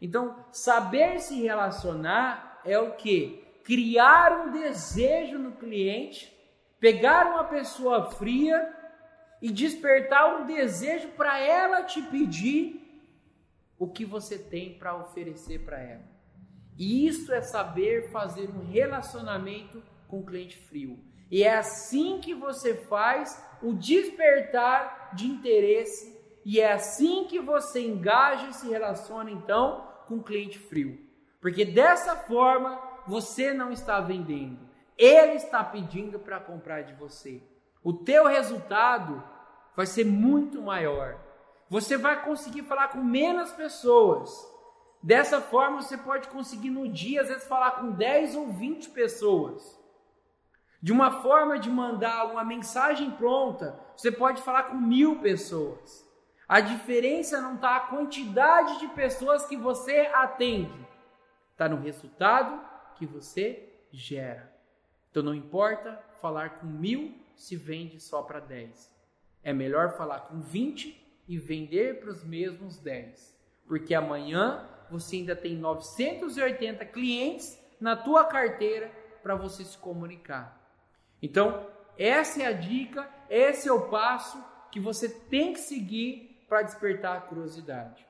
Então, 0.00 0.44
saber 0.52 1.18
se 1.18 1.42
relacionar 1.42 2.60
é 2.64 2.78
o 2.78 2.92
que? 2.92 3.44
Criar 3.64 4.46
um 4.46 4.52
desejo 4.52 5.38
no 5.38 5.52
cliente, 5.52 6.32
pegar 6.78 7.26
uma 7.26 7.44
pessoa 7.44 8.10
fria 8.10 8.74
e 9.42 9.50
despertar 9.50 10.40
um 10.40 10.46
desejo 10.46 11.08
para 11.10 11.38
ela 11.38 11.82
te 11.82 12.00
pedir 12.02 12.84
o 13.78 13.88
que 13.88 14.04
você 14.04 14.38
tem 14.38 14.78
para 14.78 14.96
oferecer 14.96 15.64
para 15.64 15.80
ela. 15.80 16.04
E 16.76 17.06
isso 17.06 17.32
é 17.32 17.40
saber 17.40 18.10
fazer 18.10 18.48
um 18.50 18.70
relacionamento 18.70 19.82
com 20.06 20.20
o 20.20 20.24
cliente 20.24 20.56
frio. 20.56 20.98
E 21.30 21.42
é 21.42 21.56
assim 21.56 22.20
que 22.20 22.34
você 22.34 22.74
faz 22.74 23.44
o 23.60 23.74
despertar 23.74 25.10
de 25.14 25.26
interesse 25.26 26.16
e 26.44 26.60
é 26.60 26.72
assim 26.72 27.26
que 27.26 27.40
você 27.40 27.84
engaja 27.84 28.48
e 28.48 28.54
se 28.54 28.68
relaciona 28.68 29.30
então 29.30 29.87
com 30.08 30.22
cliente 30.22 30.58
frio. 30.58 30.98
Porque 31.40 31.64
dessa 31.64 32.16
forma 32.16 32.80
você 33.06 33.52
não 33.52 33.70
está 33.70 34.00
vendendo, 34.00 34.58
ele 34.96 35.34
está 35.34 35.62
pedindo 35.62 36.18
para 36.18 36.40
comprar 36.40 36.82
de 36.82 36.94
você. 36.94 37.40
O 37.84 37.92
teu 37.92 38.26
resultado 38.26 39.22
vai 39.76 39.86
ser 39.86 40.04
muito 40.04 40.60
maior. 40.60 41.16
Você 41.70 41.96
vai 41.96 42.24
conseguir 42.24 42.62
falar 42.62 42.88
com 42.88 43.04
menos 43.04 43.52
pessoas. 43.52 44.30
Dessa 45.02 45.40
forma 45.40 45.80
você 45.80 45.96
pode 45.96 46.28
conseguir 46.28 46.70
no 46.70 46.88
dia 46.88 47.22
às 47.22 47.28
vezes 47.28 47.46
falar 47.46 47.72
com 47.72 47.92
10 47.92 48.34
ou 48.34 48.48
20 48.48 48.90
pessoas. 48.90 49.78
De 50.82 50.92
uma 50.92 51.22
forma 51.22 51.58
de 51.58 51.70
mandar 51.70 52.26
uma 52.32 52.44
mensagem 52.44 53.10
pronta, 53.12 53.78
você 53.96 54.10
pode 54.10 54.42
falar 54.42 54.64
com 54.64 54.76
mil 54.76 55.20
pessoas. 55.20 56.07
A 56.48 56.60
diferença 56.60 57.42
não 57.42 57.56
está 57.56 57.76
a 57.76 57.80
quantidade 57.80 58.80
de 58.80 58.88
pessoas 58.88 59.44
que 59.44 59.54
você 59.54 60.08
atende, 60.14 60.88
está 61.52 61.68
no 61.68 61.76
resultado 61.76 62.58
que 62.94 63.04
você 63.04 63.68
gera. 63.92 64.50
Então 65.10 65.22
não 65.22 65.34
importa 65.34 66.02
falar 66.22 66.60
com 66.60 66.66
mil 66.66 67.14
se 67.36 67.54
vende 67.54 68.00
só 68.00 68.22
para 68.22 68.40
dez. 68.40 68.90
É 69.42 69.52
melhor 69.52 69.96
falar 69.96 70.20
com 70.20 70.40
20 70.40 71.24
e 71.28 71.38
vender 71.38 72.00
para 72.00 72.10
os 72.10 72.24
mesmos 72.24 72.78
10. 72.78 73.36
Porque 73.66 73.94
amanhã 73.94 74.66
você 74.90 75.16
ainda 75.16 75.36
tem 75.36 75.54
980 75.54 76.84
clientes 76.86 77.62
na 77.78 77.94
tua 77.94 78.24
carteira 78.24 78.90
para 79.22 79.34
você 79.34 79.64
se 79.64 79.76
comunicar. 79.76 80.58
Então, 81.22 81.66
essa 81.98 82.42
é 82.42 82.46
a 82.46 82.52
dica, 82.52 83.08
esse 83.28 83.68
é 83.68 83.72
o 83.72 83.88
passo 83.88 84.42
que 84.70 84.80
você 84.80 85.08
tem 85.08 85.52
que 85.52 85.60
seguir 85.60 86.27
para 86.48 86.62
despertar 86.62 87.16
a 87.16 87.20
curiosidade. 87.20 88.06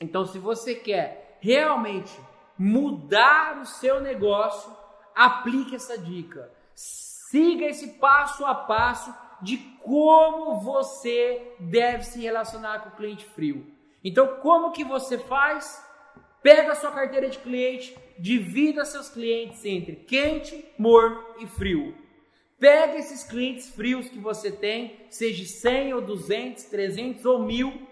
Então, 0.00 0.24
se 0.24 0.38
você 0.38 0.74
quer 0.74 1.38
realmente 1.40 2.18
mudar 2.56 3.58
o 3.60 3.66
seu 3.66 4.00
negócio, 4.00 4.74
aplique 5.14 5.76
essa 5.76 5.98
dica. 5.98 6.50
Siga 6.74 7.66
esse 7.66 7.98
passo 7.98 8.46
a 8.46 8.54
passo 8.54 9.14
de 9.42 9.56
como 9.82 10.60
você 10.60 11.56
deve 11.60 12.04
se 12.04 12.20
relacionar 12.20 12.80
com 12.80 12.88
o 12.90 12.96
cliente 12.96 13.24
frio. 13.26 13.66
Então, 14.02 14.38
como 14.40 14.72
que 14.72 14.84
você 14.84 15.18
faz? 15.18 15.84
Pega 16.42 16.72
a 16.72 16.76
sua 16.76 16.92
carteira 16.92 17.28
de 17.28 17.38
cliente, 17.38 17.96
divida 18.18 18.84
seus 18.84 19.08
clientes 19.08 19.64
entre 19.64 19.96
quente, 19.96 20.64
morno 20.78 21.22
e 21.38 21.46
frio. 21.46 21.94
Pega 22.58 22.96
esses 22.96 23.22
clientes 23.22 23.70
frios 23.70 24.08
que 24.08 24.18
você 24.18 24.50
tem, 24.50 25.06
seja 25.10 25.44
100 25.44 25.94
ou 25.94 26.00
200, 26.00 26.64
300 26.64 27.24
ou 27.24 27.42
1000. 27.42 27.86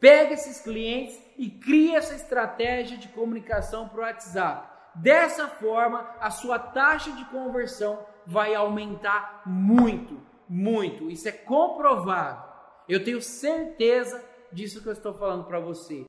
Pega 0.00 0.32
esses 0.32 0.60
clientes 0.60 1.20
e 1.36 1.50
cria 1.50 1.98
essa 1.98 2.14
estratégia 2.14 2.96
de 2.96 3.08
comunicação 3.08 3.88
para 3.88 3.98
o 3.98 4.02
WhatsApp. 4.02 4.72
Dessa 4.94 5.46
forma, 5.46 6.16
a 6.20 6.30
sua 6.30 6.58
taxa 6.58 7.12
de 7.12 7.24
conversão 7.26 8.04
vai 8.26 8.54
aumentar 8.54 9.42
muito, 9.44 10.20
muito. 10.48 11.10
Isso 11.10 11.28
é 11.28 11.32
comprovado. 11.32 12.50
Eu 12.88 13.04
tenho 13.04 13.20
certeza 13.20 14.24
disso 14.50 14.82
que 14.82 14.88
eu 14.88 14.92
estou 14.92 15.14
falando 15.14 15.44
para 15.44 15.60
você. 15.60 16.04